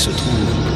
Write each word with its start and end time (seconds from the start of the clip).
se 0.00 0.08
trouve 0.08 0.69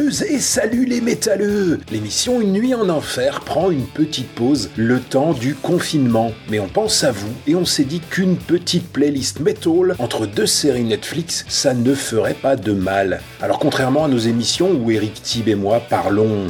et 0.00 0.38
salut 0.38 0.86
les 0.86 1.02
métalleux 1.02 1.78
L'émission 1.90 2.40
Une 2.40 2.54
nuit 2.54 2.74
en 2.74 2.88
enfer 2.88 3.40
prend 3.40 3.70
une 3.70 3.84
petite 3.84 4.28
pause 4.28 4.70
le 4.76 5.00
temps 5.00 5.34
du 5.34 5.54
confinement. 5.54 6.32
Mais 6.48 6.58
on 6.60 6.68
pense 6.68 7.04
à 7.04 7.12
vous 7.12 7.32
et 7.46 7.54
on 7.54 7.66
s'est 7.66 7.84
dit 7.84 8.00
qu'une 8.00 8.38
petite 8.38 8.90
playlist 8.90 9.40
metal 9.40 9.94
entre 9.98 10.24
deux 10.24 10.46
séries 10.46 10.84
Netflix, 10.84 11.44
ça 11.46 11.74
ne 11.74 11.94
ferait 11.94 12.32
pas 12.32 12.56
de 12.56 12.72
mal. 12.72 13.20
Alors 13.42 13.58
contrairement 13.58 14.06
à 14.06 14.08
nos 14.08 14.16
émissions 14.16 14.70
où 14.72 14.90
Eric 14.90 15.22
Thib 15.22 15.48
et 15.48 15.54
moi 15.54 15.82
parlons 15.90 16.46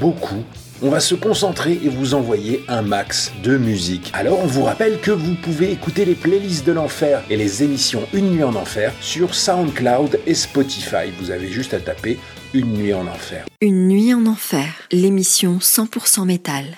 beaucoup, 0.00 0.44
on 0.80 0.90
va 0.90 1.00
se 1.00 1.14
concentrer 1.16 1.80
et 1.82 1.88
vous 1.88 2.14
envoyer 2.14 2.62
un 2.68 2.82
max 2.82 3.32
de 3.42 3.56
musique. 3.56 4.12
Alors 4.14 4.38
on 4.44 4.46
vous 4.46 4.62
rappelle 4.62 5.00
que 5.00 5.10
vous 5.10 5.34
pouvez 5.34 5.72
écouter 5.72 6.04
les 6.04 6.14
playlists 6.14 6.66
de 6.66 6.72
l'enfer 6.72 7.22
et 7.30 7.36
les 7.36 7.64
émissions 7.64 8.02
Une 8.12 8.30
nuit 8.30 8.44
en 8.44 8.54
enfer 8.54 8.92
sur 9.00 9.34
SoundCloud 9.34 10.20
et 10.26 10.34
Spotify. 10.34 11.10
Vous 11.18 11.30
avez 11.30 11.48
juste 11.48 11.74
à 11.74 11.80
taper 11.80 12.18
Une 12.56 12.72
nuit 12.72 12.94
en 12.94 13.06
enfer. 13.06 13.44
Une 13.60 13.86
nuit 13.86 14.14
en 14.14 14.24
enfer, 14.24 14.72
l'émission 14.90 15.58
100% 15.58 16.24
métal. 16.24 16.64
Les 16.64 16.70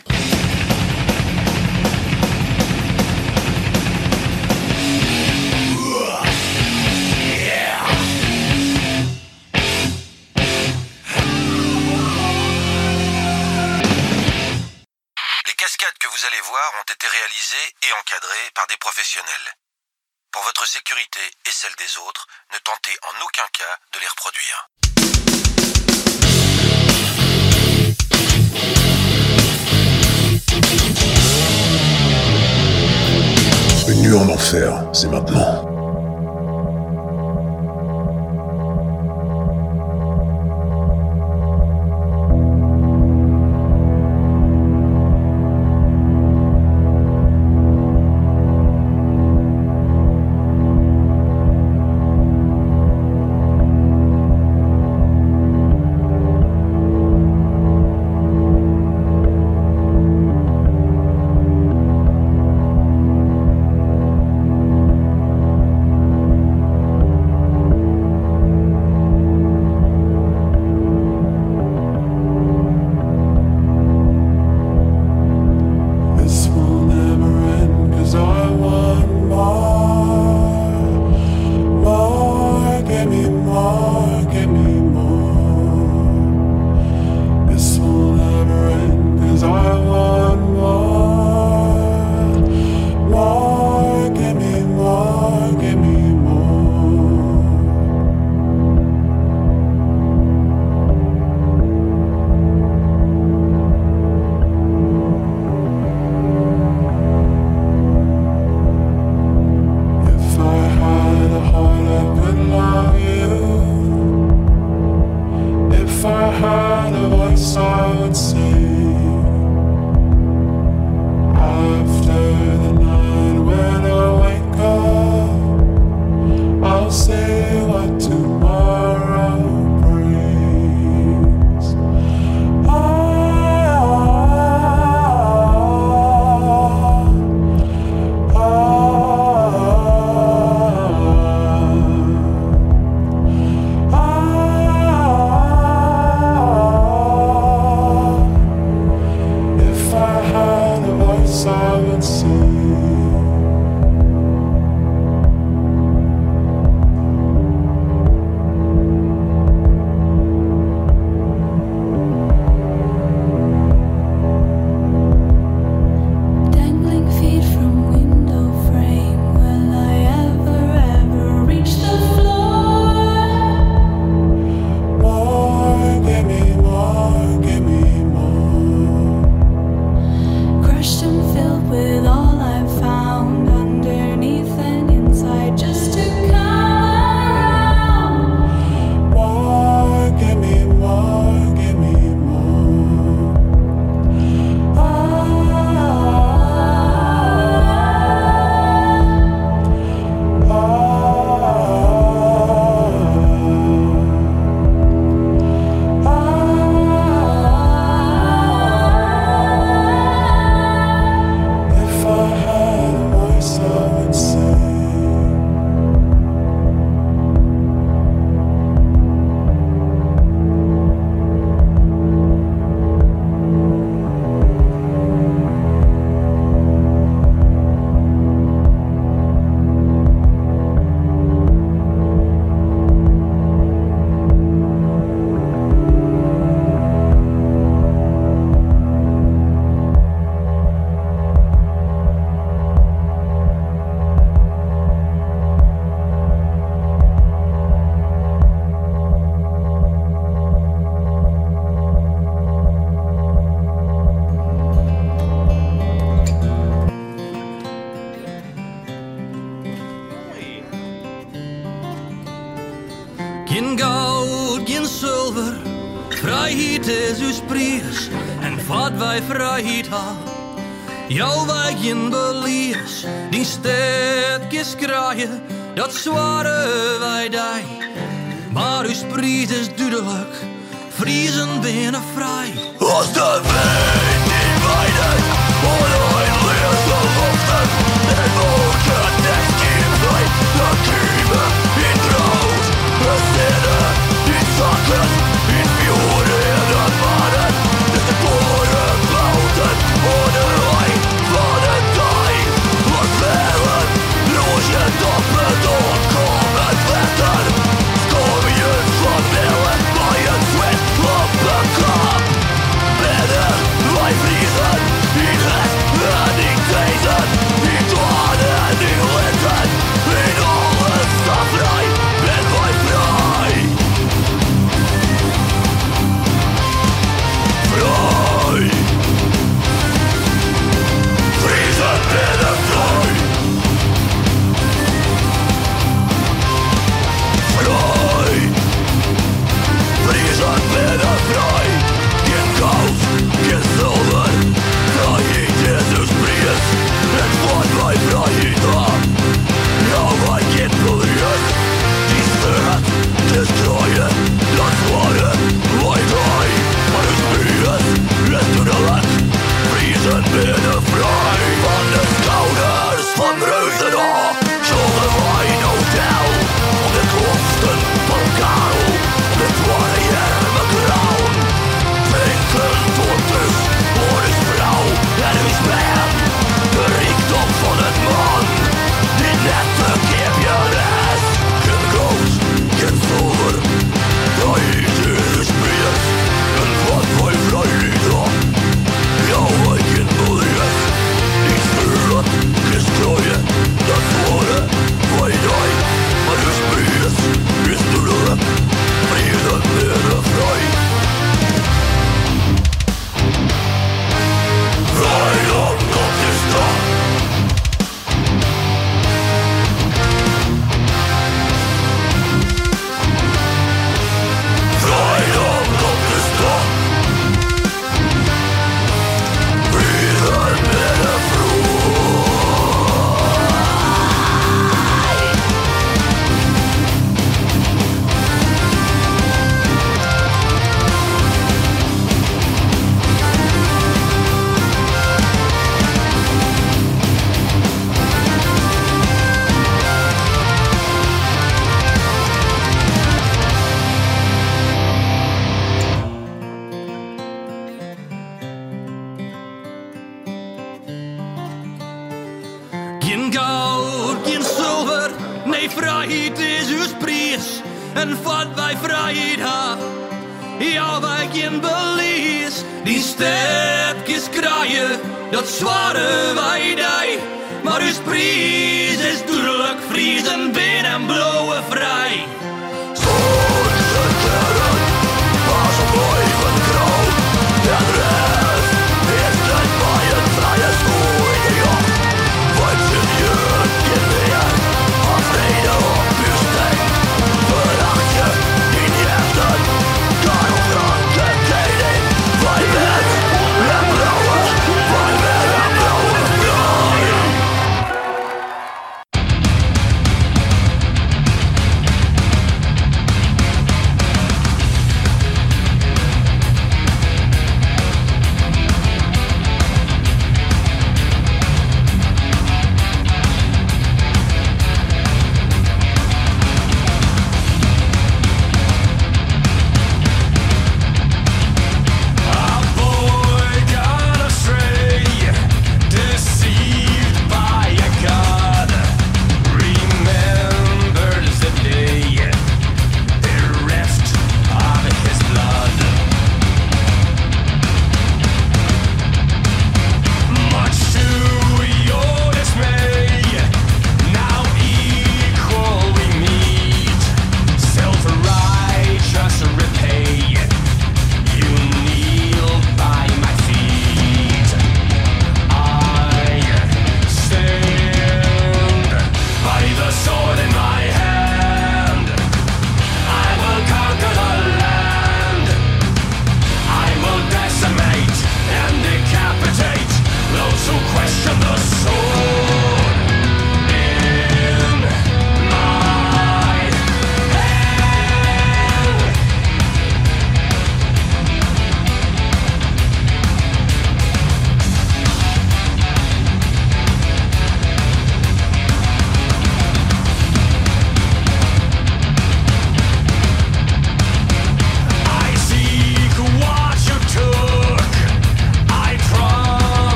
cascades 15.54 15.94
que 16.00 16.08
vous 16.08 16.26
allez 16.26 16.40
voir 16.42 16.72
ont 16.80 16.92
été 16.92 17.06
réalisées 17.06 17.56
et 17.84 17.92
encadrées 18.00 18.50
par 18.56 18.66
des 18.66 18.76
professionnels. 18.78 19.30
Pour 20.32 20.42
votre 20.42 20.66
sécurité 20.66 21.20
et 21.46 21.52
celle 21.52 21.76
des 21.78 21.98
autres, 21.98 22.26
ne 22.52 22.58
tentez 22.58 22.98
en 23.04 23.12
aucun 23.24 23.46
cas 23.52 23.78
de 23.92 24.00
les 24.00 24.08
reproduire. 24.08 24.67
Enfer, 34.28 34.84
c'est 34.92 35.08
maintenant. 35.10 35.57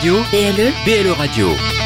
Radio 0.00 0.24
BLE 0.30 0.72
BLE 0.86 1.14
Radio. 1.14 1.79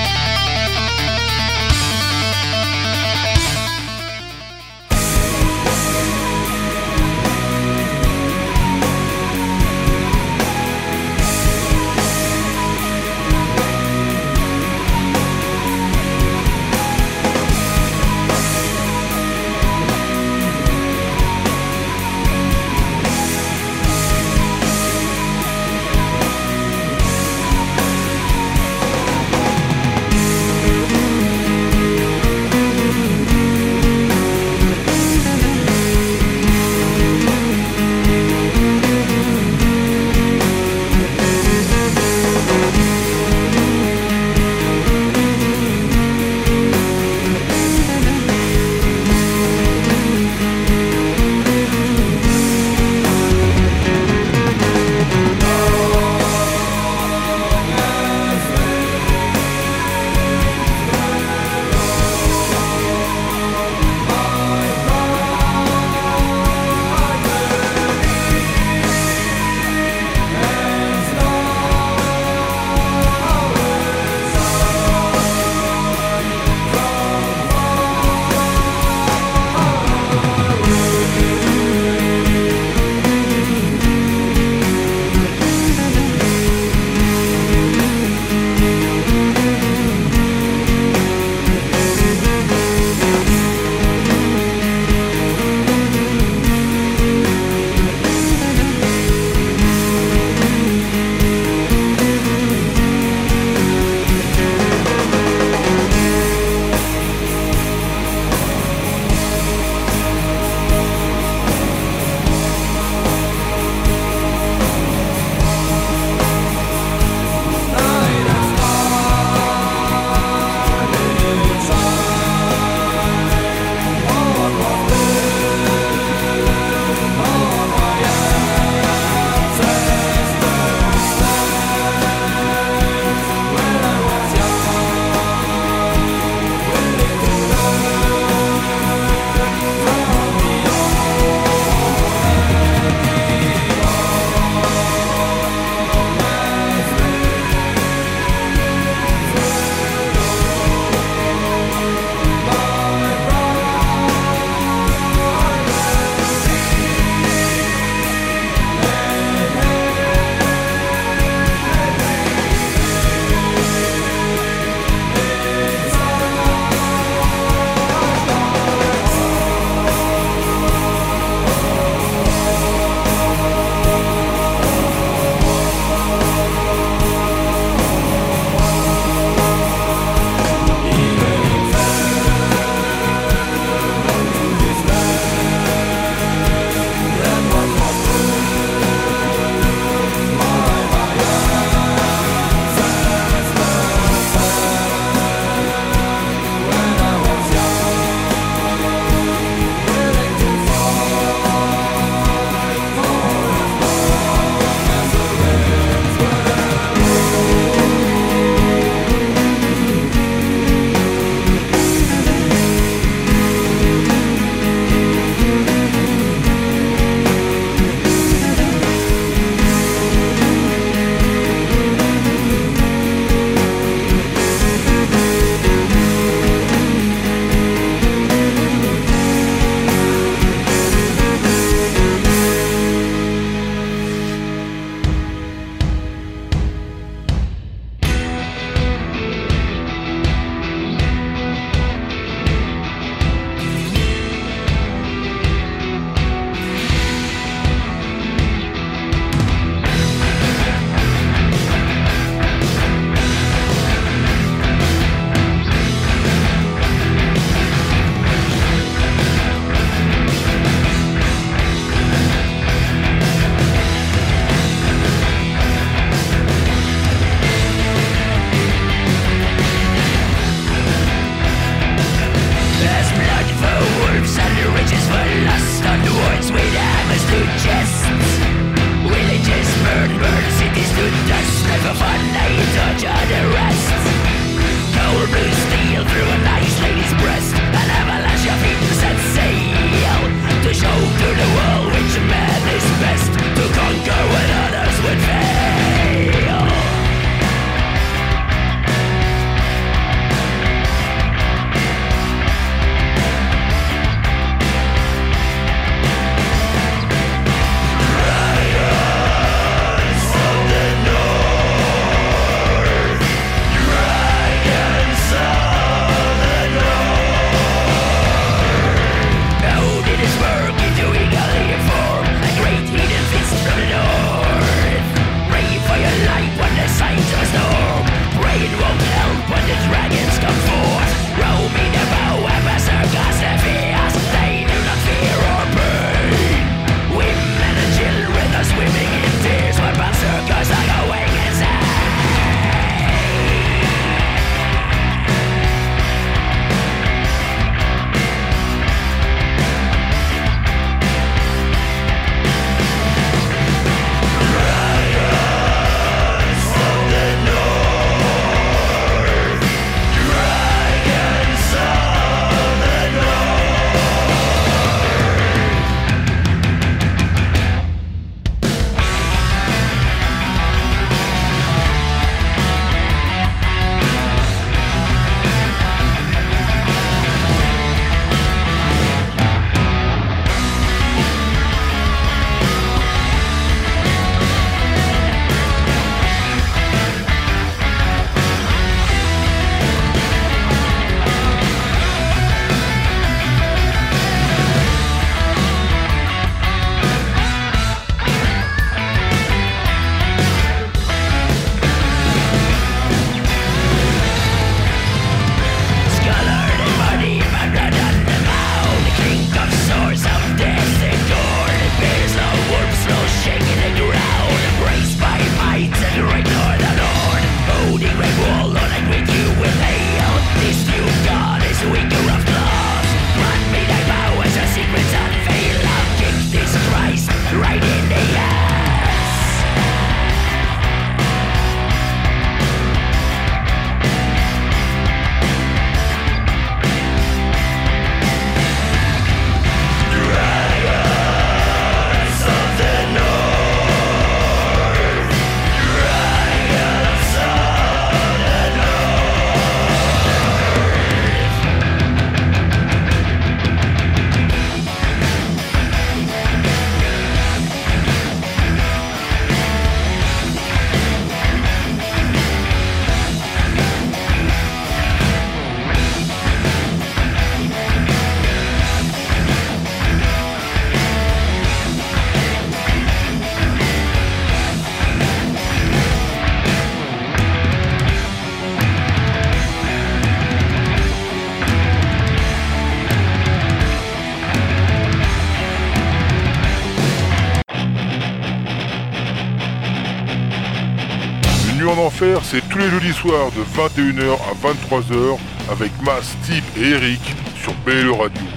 De 493.24 493.64
21h 493.74 494.34
à 494.34 494.52
23h 494.68 495.38
avec 495.70 495.90
Mas, 496.02 496.36
Steve 496.42 496.62
et 496.76 496.90
Eric 496.90 497.20
sur 497.62 497.72
BLE 497.86 498.12
Radio. 498.12 498.53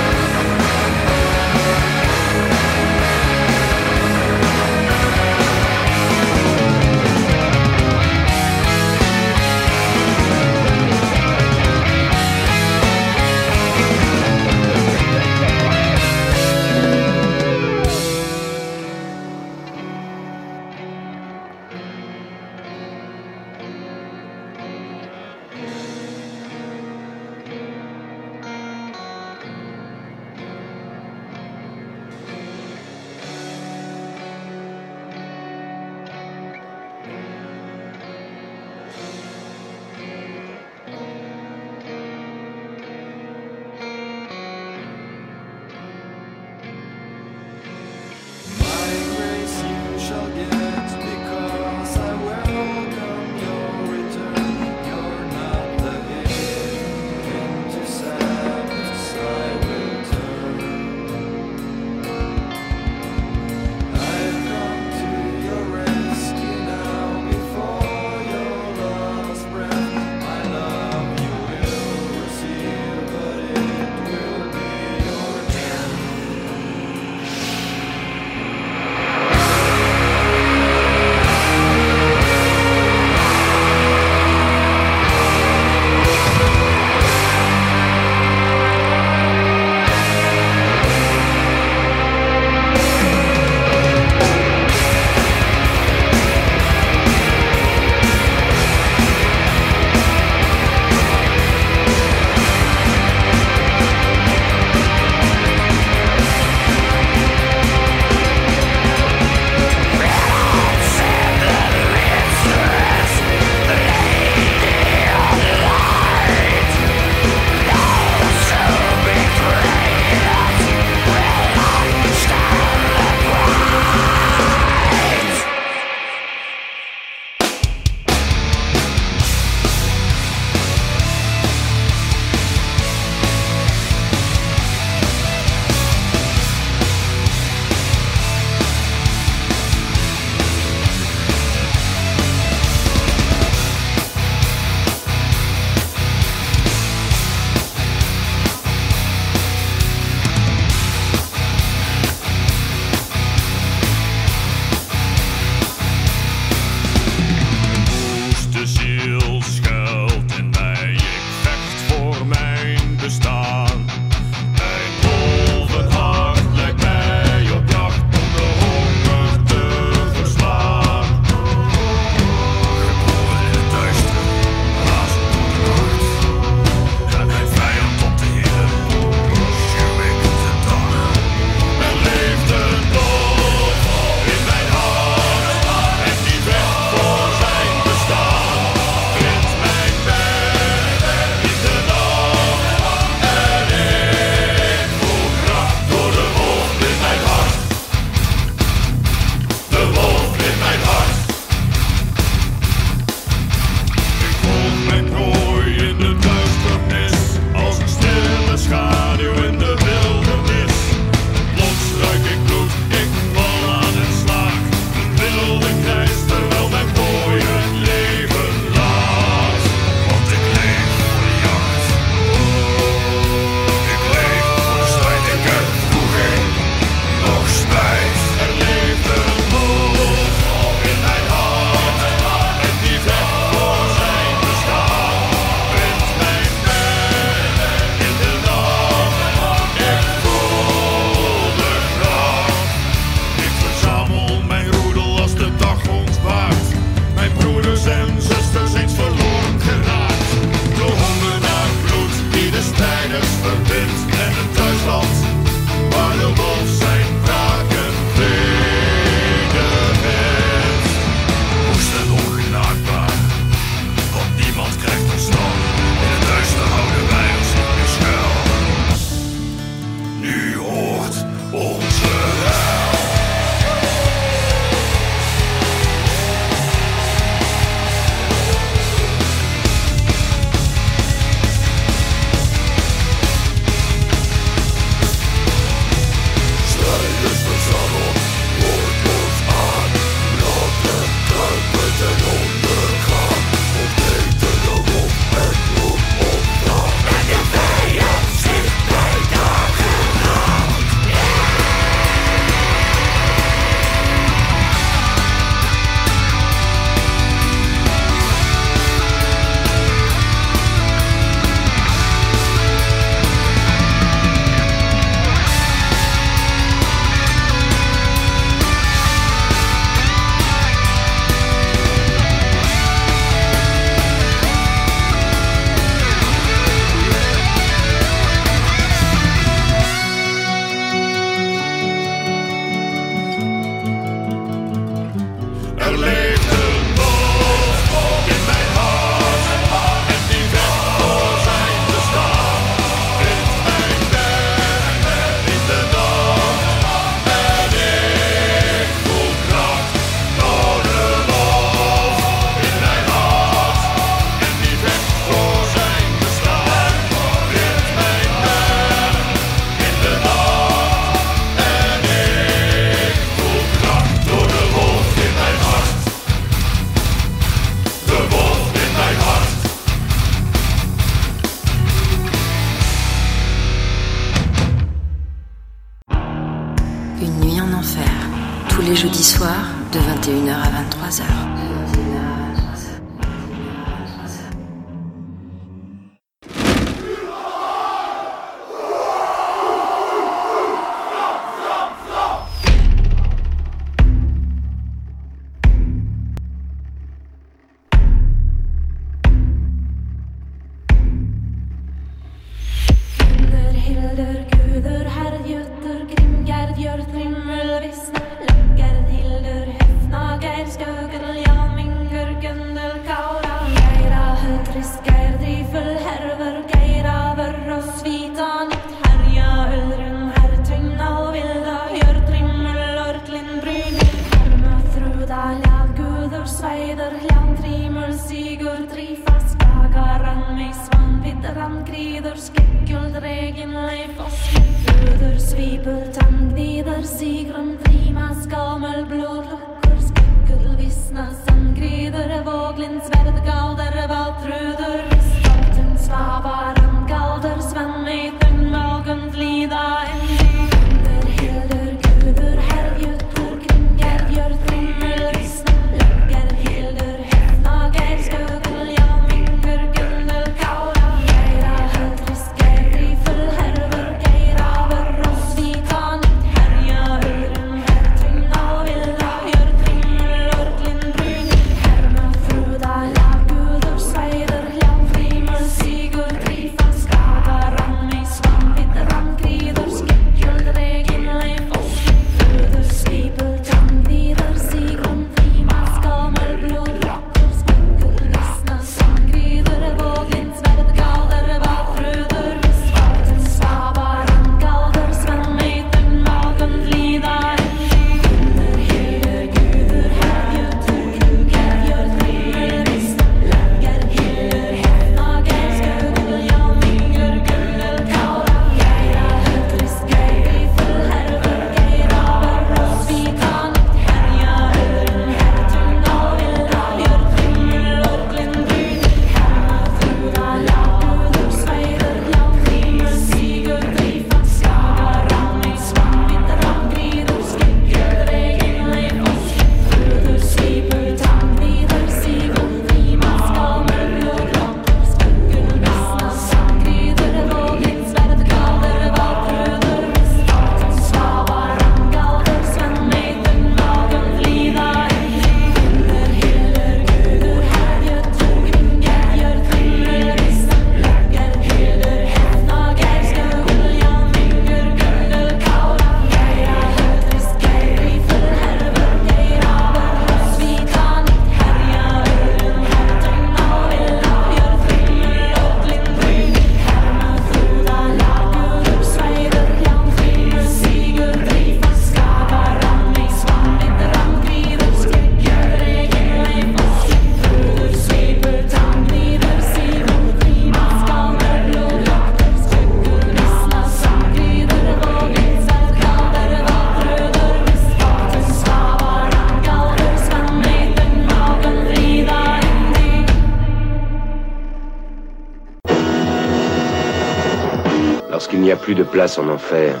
place 599.12 599.38
en 599.38 599.48
enfer, 599.48 600.00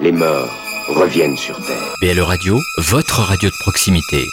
les 0.00 0.12
morts 0.12 0.50
reviennent 0.88 1.36
sur 1.36 1.56
Terre. 1.64 1.94
BL 2.02 2.20
Radio, 2.20 2.58
votre 2.78 3.20
radio 3.20 3.48
de 3.48 3.54
proximité. 3.62 4.28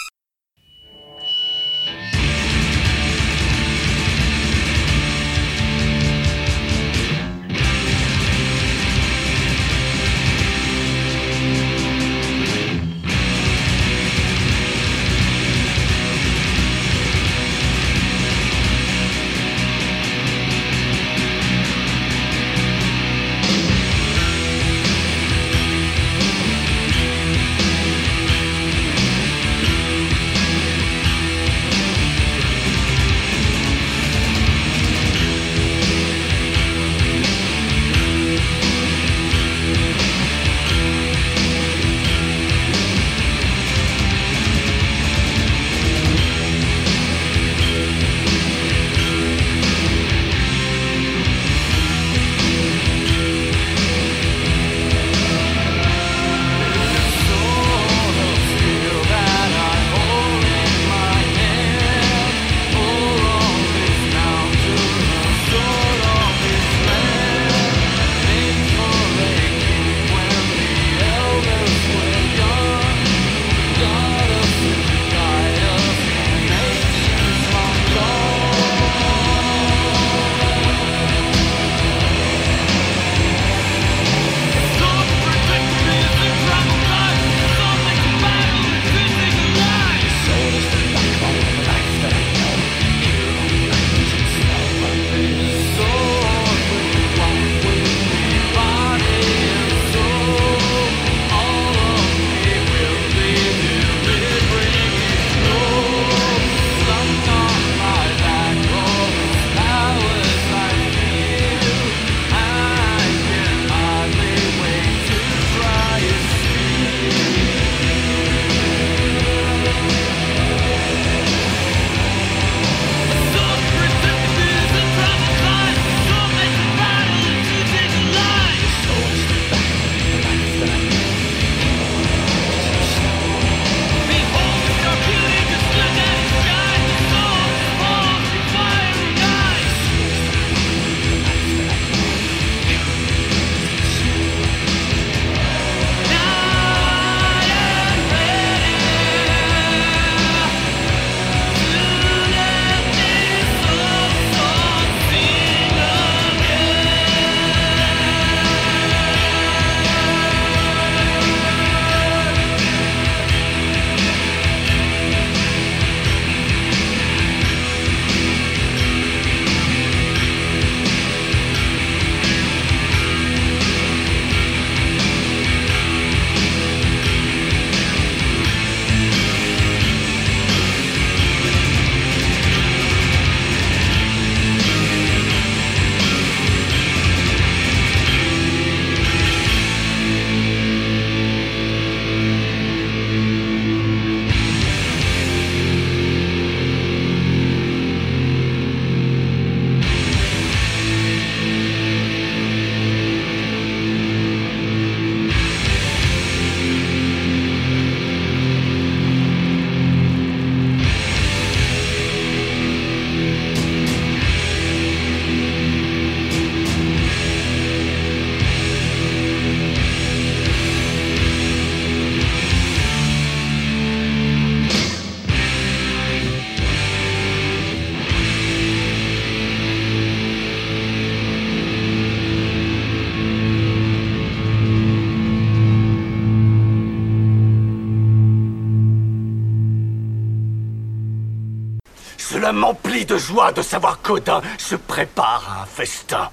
De 243.12 243.18
joie 243.18 243.52
de 243.52 243.60
savoir 243.60 244.00
qu'Odin 244.00 244.40
se 244.56 244.74
prépare 244.74 245.44
à 245.46 245.62
un 245.62 245.66
festin. 245.66 246.30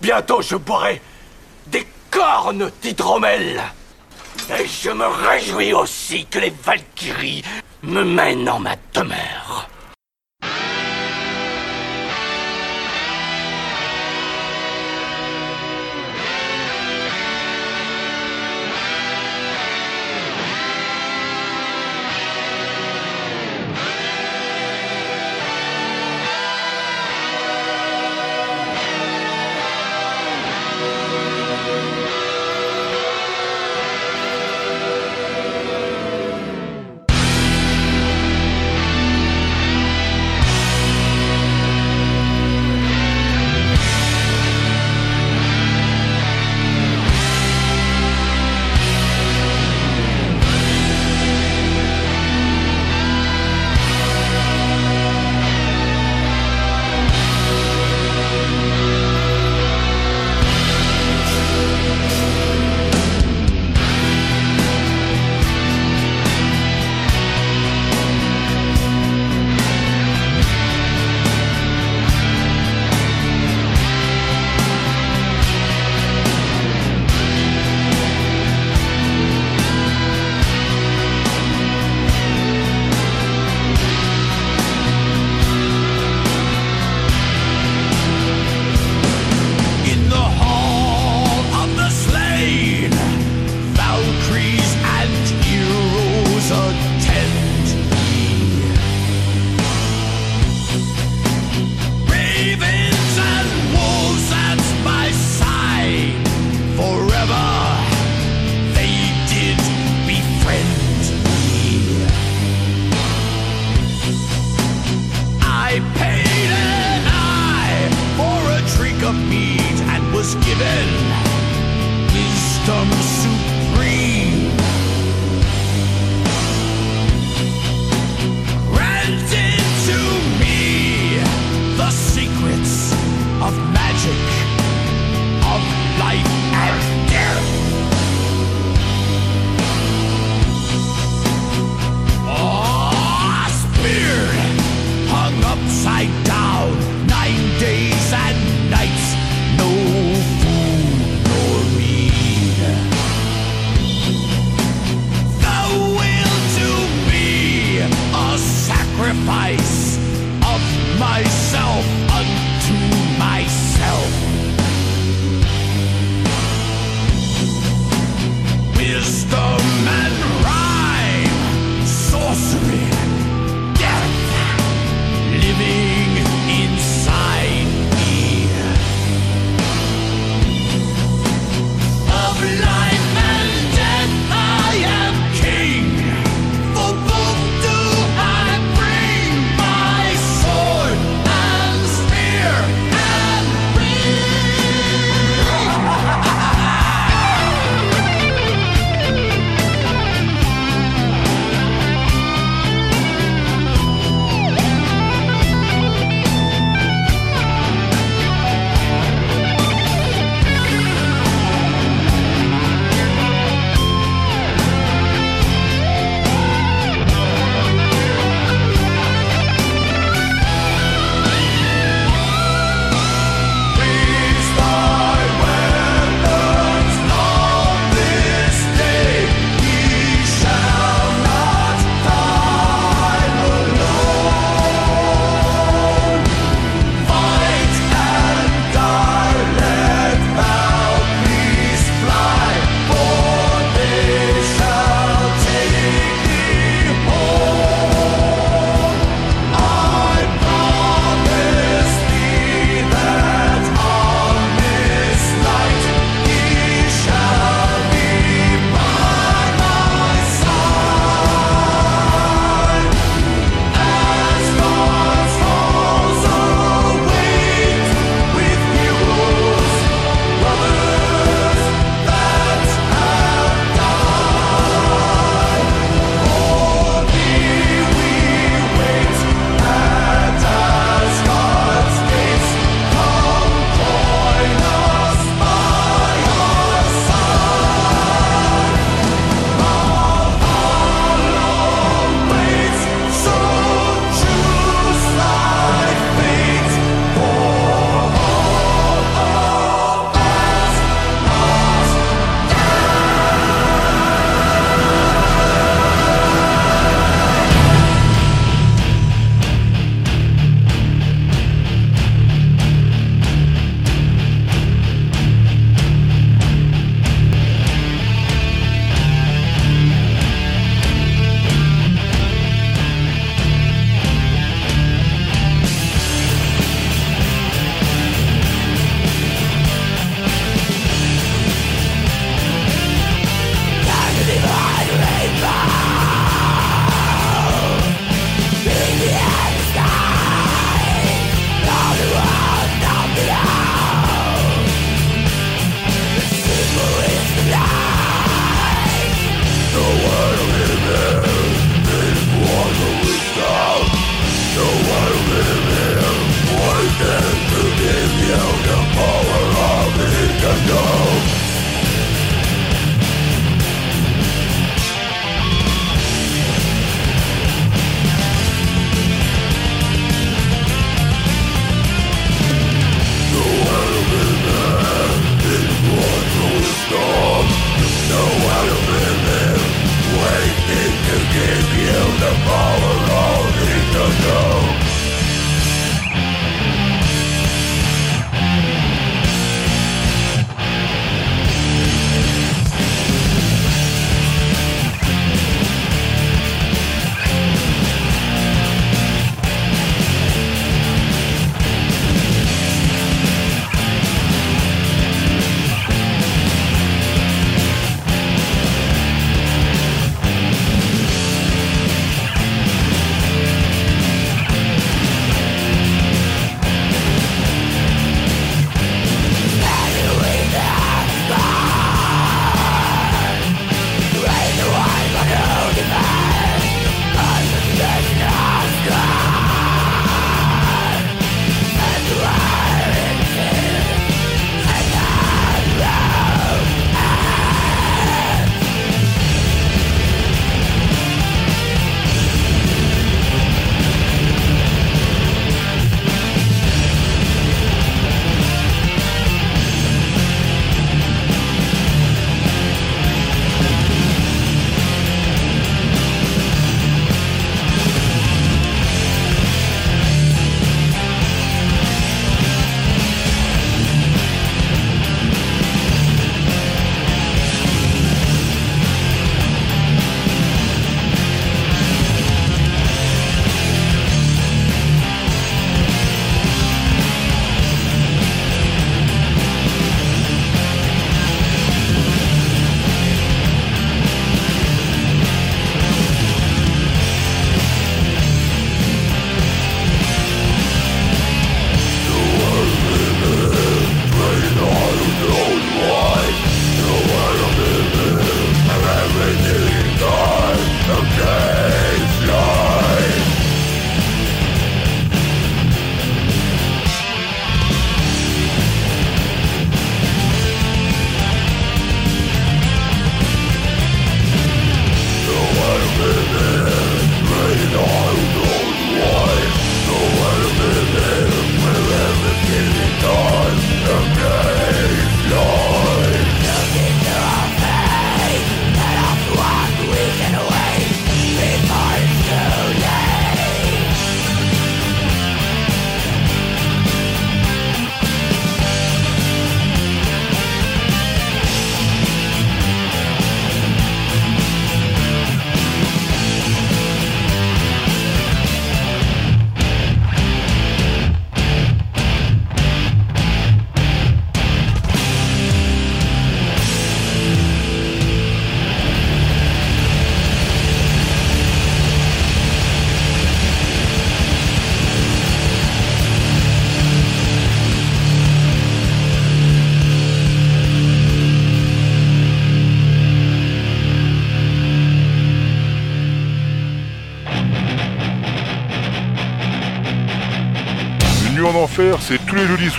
Bientôt 0.00 0.42
je 0.42 0.56
boirai 0.56 1.00
des 1.68 1.86
cornes 2.10 2.70
d'hydromel. 2.82 3.62
Et 4.58 4.66
je 4.66 4.90
me 4.90 5.06
réjouis 5.06 5.72
aussi 5.72 6.26
que 6.26 6.40
les 6.40 6.52
Valkyries 6.64 7.44
me 7.84 8.02
mènent 8.02 8.48
en 8.48 8.58
ma 8.58 8.74
demeure. 8.92 9.68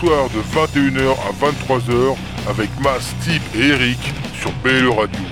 Soirs 0.02 0.30
de 0.30 0.42
21h 0.42 1.12
à 1.12 1.32
23h 1.46 2.16
avec 2.50 2.70
Mas, 2.82 3.14
Steve 3.22 3.42
et 3.56 3.68
Eric 3.68 4.00
sur 4.42 4.52
BLE 4.64 4.90
Radio. 4.90 5.31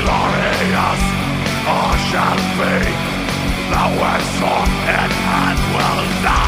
glorious, 0.00 1.02
or 1.74 1.90
shall 2.08 2.40
be. 2.58 2.74
The 3.72 3.84
worst 4.00 4.30
form 4.40 4.70
in 4.96 5.10
hand 5.26 5.58
will 5.74 6.22
die. 6.22 6.47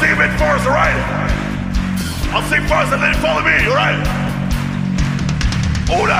see 0.00 0.12
him 0.12 0.20
in 0.20 0.30
first, 0.36 0.66
alright? 0.66 1.00
I'll 2.28 2.44
see 2.52 2.60
first 2.68 2.92
and 2.92 3.00
then 3.00 3.14
follow 3.24 3.40
me, 3.40 3.56
alright? 3.64 3.96
on 5.88 6.10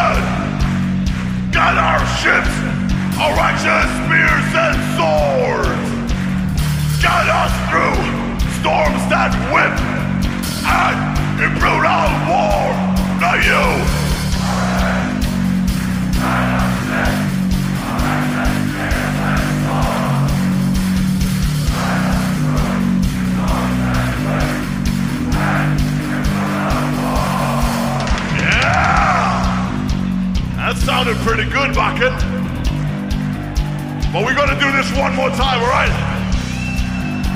Got 1.53 1.77
our 1.77 2.01
ships, 2.17 2.55
our 3.21 3.37
righteous 3.37 3.89
spears 4.01 4.49
and 4.57 4.77
swords! 4.97 6.13
Got 7.03 7.29
us 7.29 7.53
through 7.69 8.01
storms 8.61 9.03
that 9.13 9.33
whip 9.53 9.77
and 10.65 10.97
in 11.45 11.53
brutal 11.61 12.09
war! 12.29 12.73
Now 13.21 13.37
you 13.37 14.06
Sounded 30.87 31.17
pretty 31.27 31.51
good, 31.51 31.75
Bucket. 31.75 32.15
But 34.13 34.23
we're 34.23 34.37
gonna 34.37 34.55
do 34.55 34.71
this 34.71 34.87
one 34.97 35.17
more 35.17 35.31
time, 35.31 35.61
alright? 35.61 35.91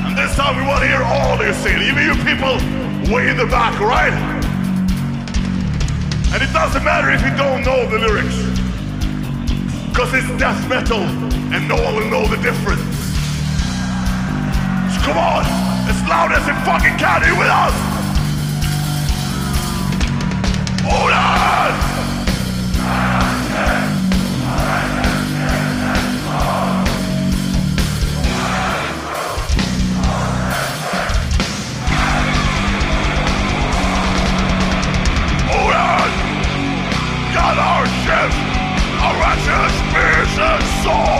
And 0.06 0.16
this 0.16 0.36
time 0.36 0.54
we 0.56 0.62
wanna 0.62 0.86
hear 0.86 1.02
all 1.02 1.34
you 1.44 1.52
singing, 1.54 1.82
even 1.82 2.06
you 2.06 2.14
people 2.22 2.54
way 3.12 3.28
in 3.28 3.36
the 3.36 3.46
back, 3.46 3.74
alright? 3.80 4.12
And 6.30 6.40
it 6.40 6.52
doesn't 6.52 6.84
matter 6.84 7.10
if 7.10 7.22
you 7.26 7.36
don't 7.36 7.64
know 7.64 7.90
the 7.90 7.98
lyrics. 7.98 8.38
Cause 9.96 10.14
it's 10.14 10.30
death 10.38 10.68
metal 10.68 11.02
and 11.50 11.66
no 11.66 11.74
one 11.74 11.96
will 11.96 12.08
know 12.08 12.28
the 12.28 12.40
difference. 12.40 12.86
So 14.94 15.10
come 15.10 15.18
on, 15.18 15.42
as 15.90 16.00
loud 16.08 16.30
as 16.30 16.46
it 16.46 16.54
fucking 16.64 16.96
can, 16.98 17.24
are 17.24 17.26
you 17.26 17.36
with 17.36 17.48
us? 17.48 17.89
soul! 40.90 41.19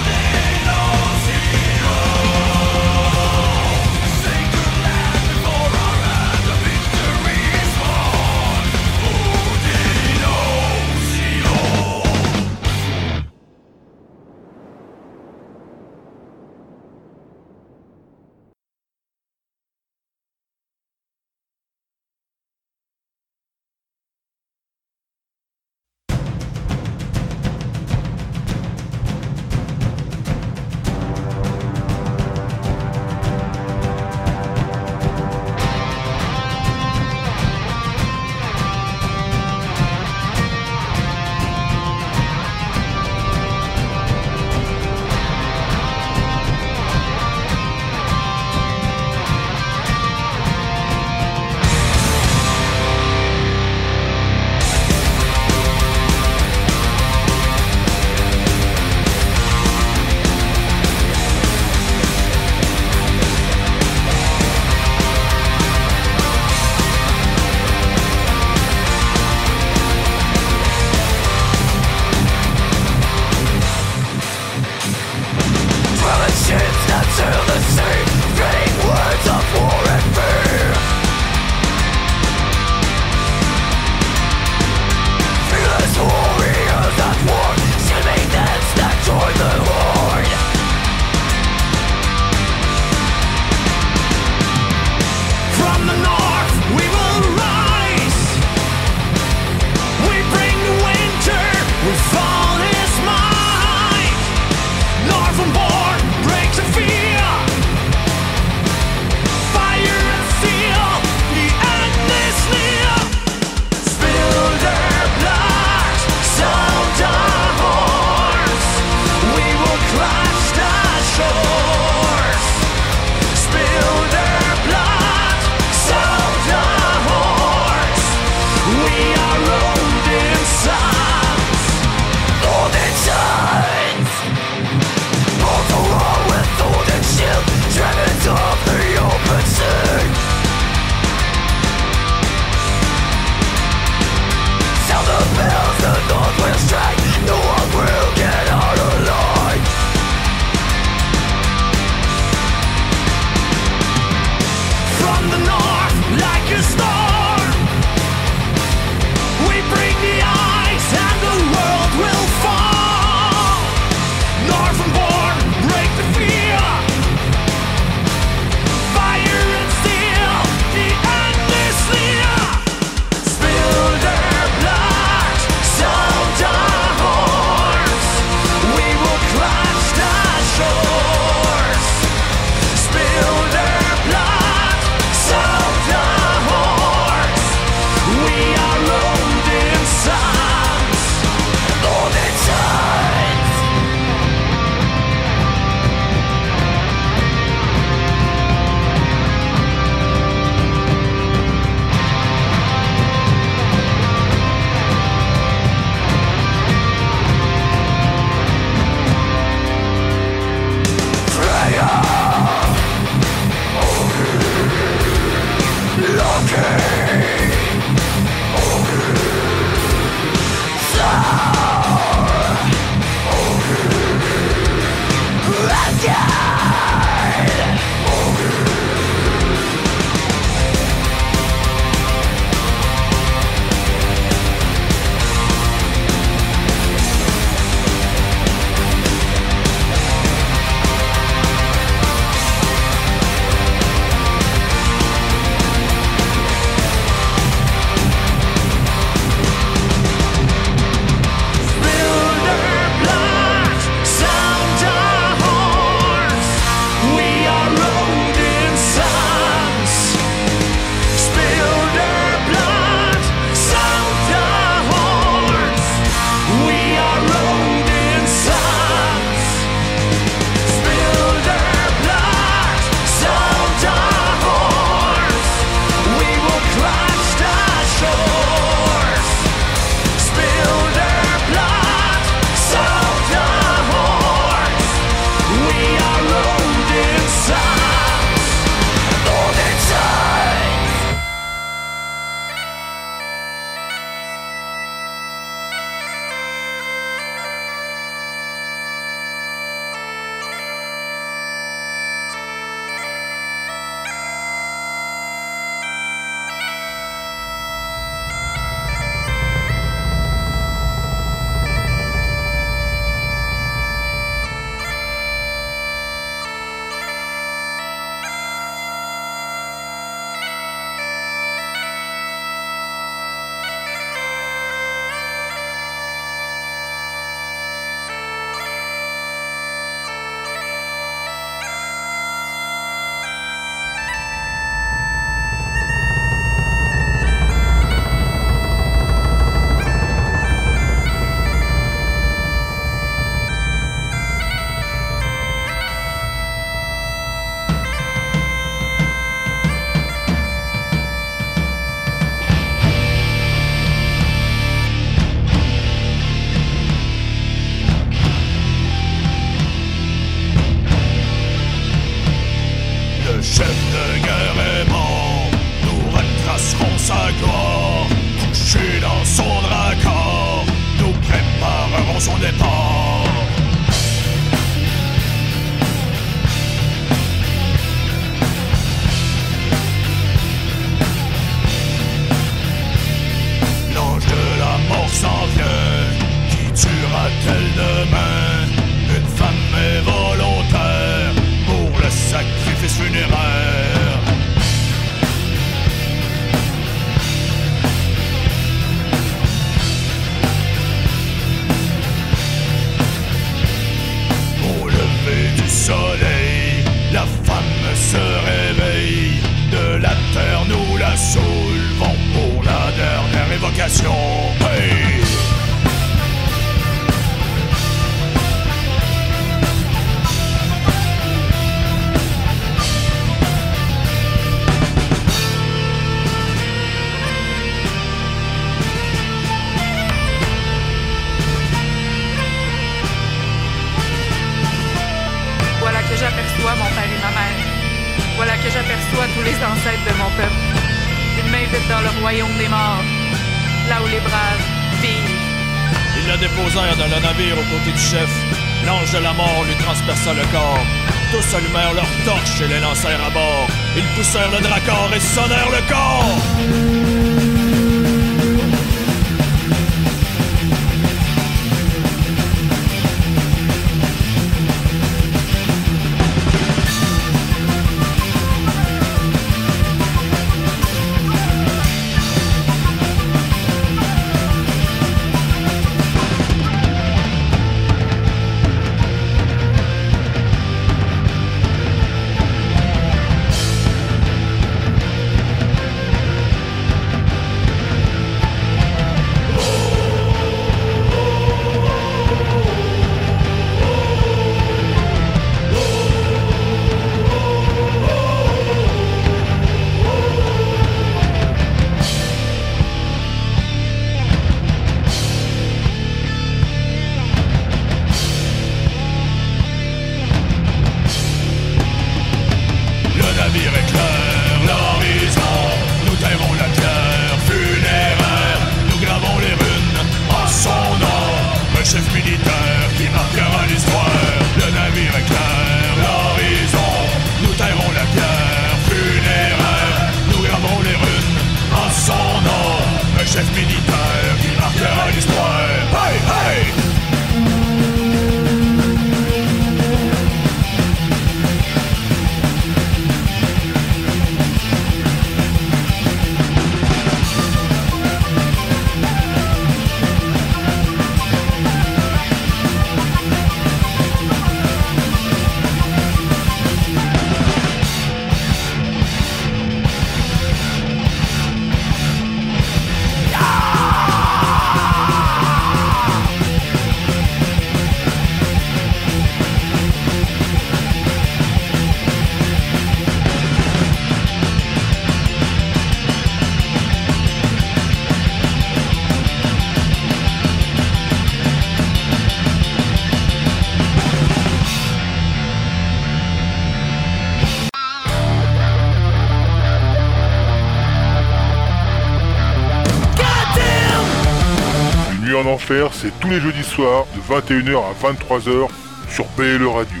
enfer, 595.54 595.90
c'est 595.92 596.18
tous 596.18 596.30
les 596.30 596.40
jeudis 596.40 596.64
soirs 596.64 597.06
de 597.14 597.20
21h 597.32 597.78
à 597.78 598.12
23h 598.12 598.68
sur 599.08 599.24
PLE 599.36 599.68
Radio. 599.68 600.00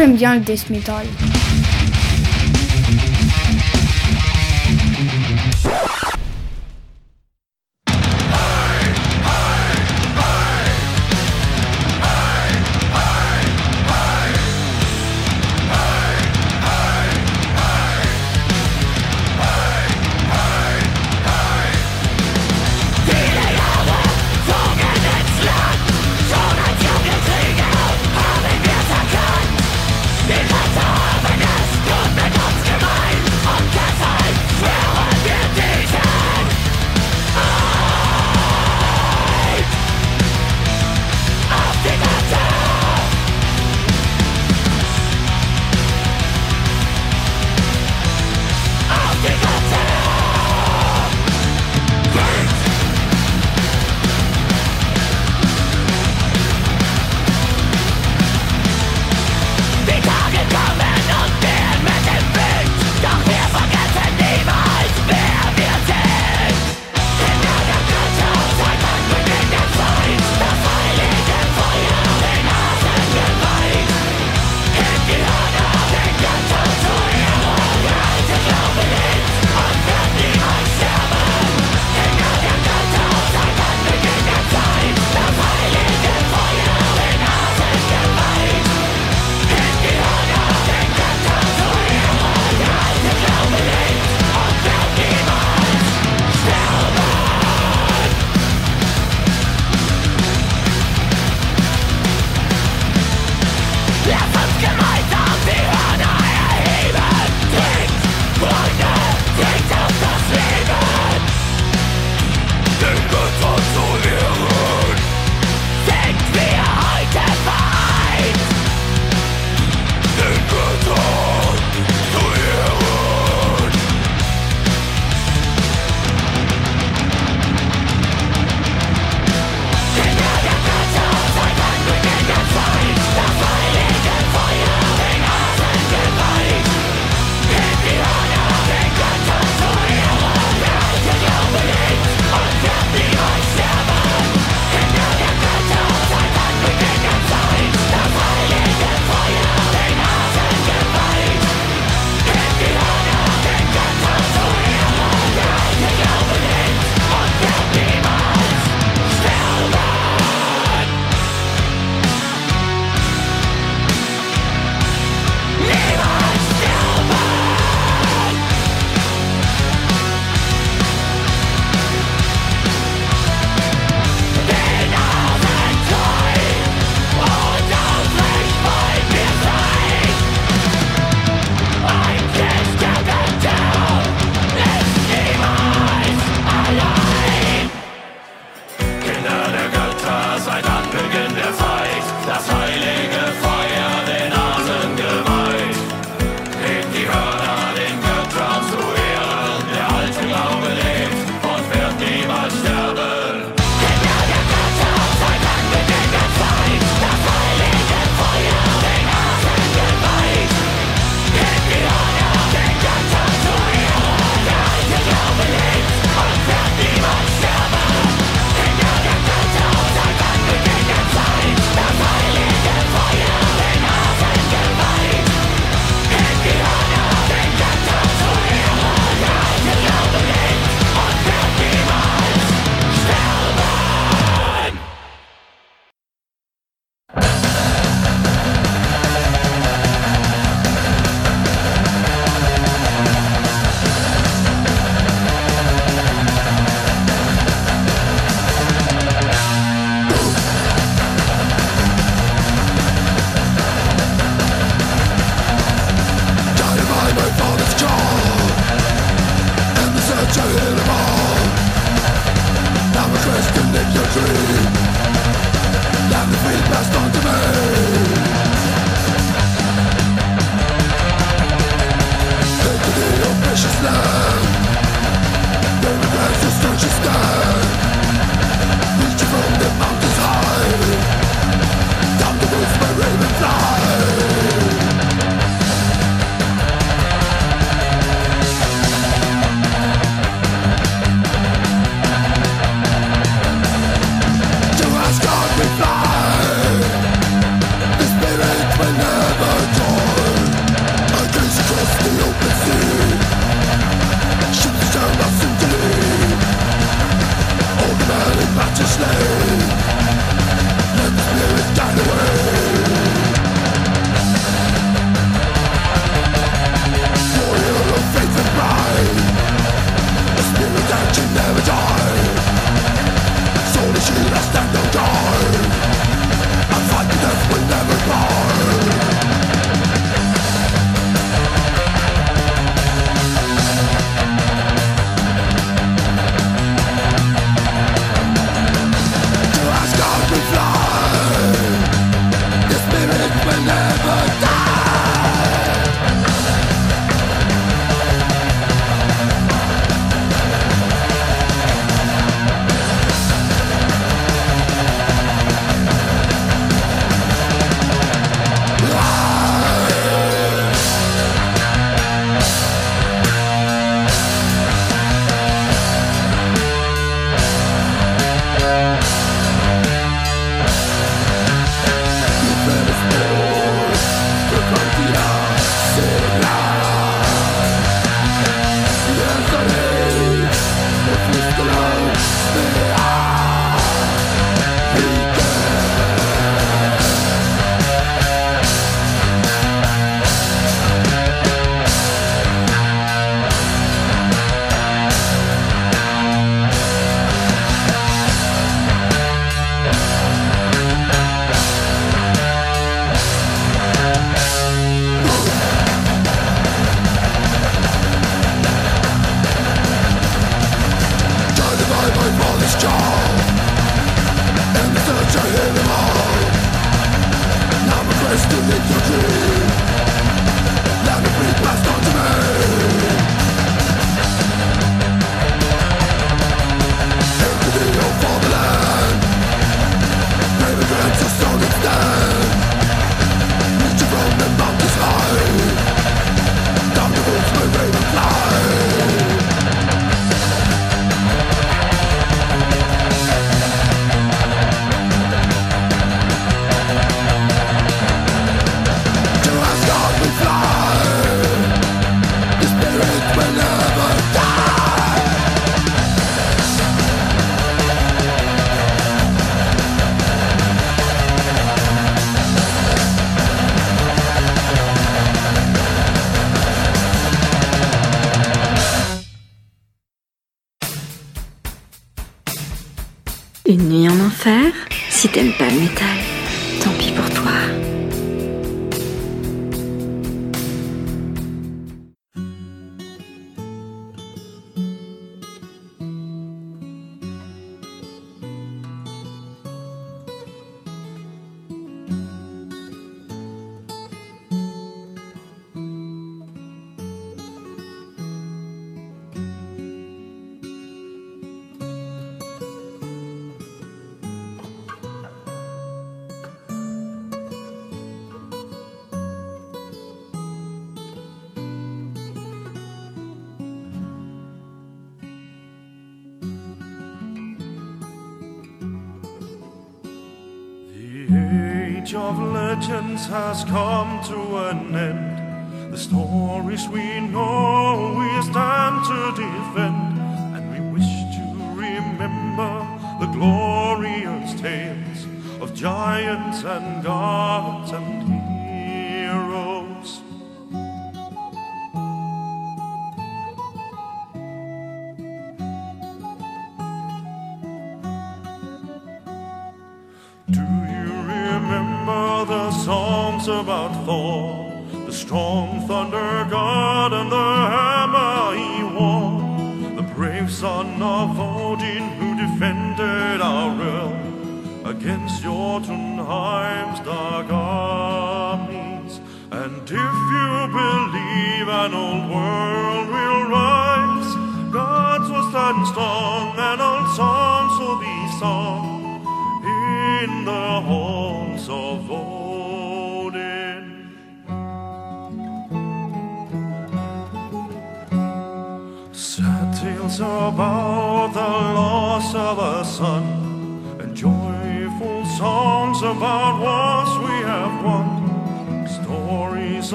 Moi 0.00 0.06
j'aime 0.06 0.16
bien 0.16 0.34
le 0.36 0.40
death 0.40 0.70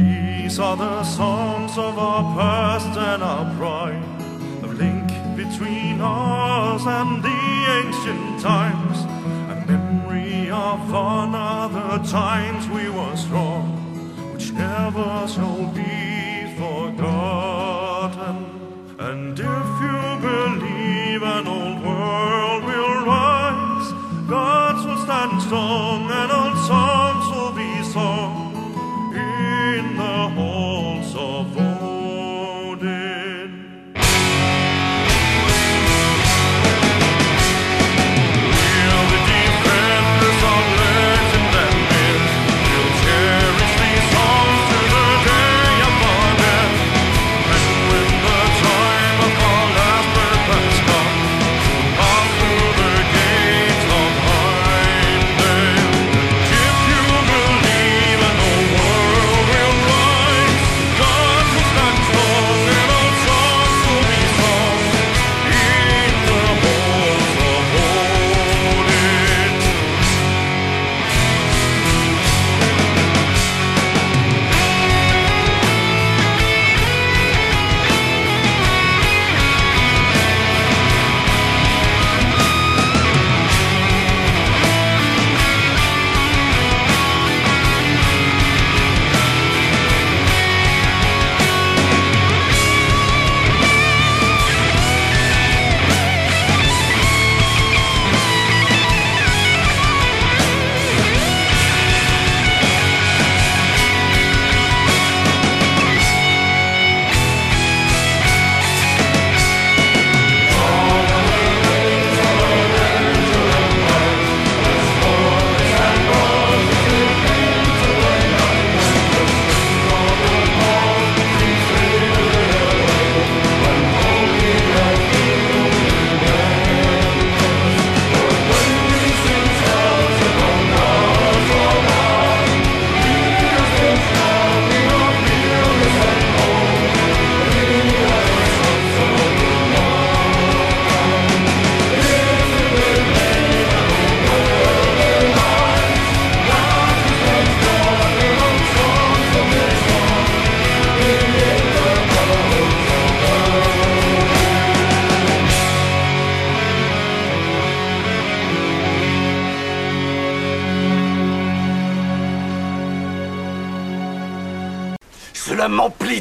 These 0.00 0.58
are 0.58 0.76
the 0.78 1.04
songs 1.04 1.76
of 1.76 1.98
our 1.98 2.22
past 2.34 2.98
and 2.98 3.22
our 3.22 3.54
pride, 3.56 4.02
the 4.62 4.68
link 4.68 5.08
between 5.36 6.00
us 6.00 6.86
and 6.86 7.22
the 7.22 7.40
ancient 7.78 8.40
times, 8.40 8.98
a 9.52 9.56
memory 9.70 10.50
of 10.50 10.80
another 10.88 12.02
times 12.08 12.66
we 12.68 12.88
were 12.88 13.14
strong, 13.14 13.64
which 14.32 14.52
never 14.52 15.28
shall 15.28 15.66
be. 15.74 16.29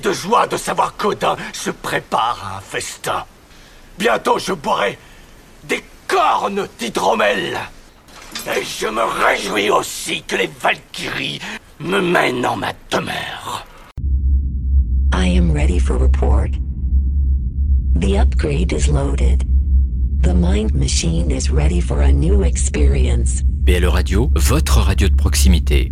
De 0.10 0.14
joie 0.14 0.48
de 0.48 0.58
savoir 0.58 0.96
qu'Odin 0.98 1.36
se 1.54 1.70
prépare 1.70 2.40
à 2.44 2.58
un 2.58 2.62
festin. 2.62 3.26
Bientôt 4.00 4.40
je 4.40 4.54
boirai 4.54 4.98
des 5.66 5.84
cornes 6.08 6.68
d'hydromel. 6.80 7.60
Et 8.48 8.64
je 8.64 8.88
me 8.88 9.04
réjouis 9.04 9.70
aussi 9.70 10.24
que 10.24 10.36
les 10.36 10.50
Valkyries 10.62 11.40
me 11.80 12.00
mènent 12.02 12.46
en 12.46 12.56
ma 12.56 12.74
demeure. 12.90 13.66
I 15.14 15.38
am 15.38 15.52
ready 15.52 15.80
for 15.80 15.98
report. 15.98 16.52
The 17.96 18.18
upgrade 18.18 18.74
is 18.74 18.88
loaded. 18.88 19.44
The 20.22 20.34
mind 20.34 20.74
machine 20.74 21.30
is 21.30 21.52
ready 21.52 21.82
for 21.82 22.02
a 22.02 22.12
new 22.12 22.44
experience. 22.44 23.44
BL 23.44 23.86
Radio, 23.86 24.32
votre 24.36 24.80
radio 24.80 25.08
de 25.08 25.16
proximité. 25.16 25.92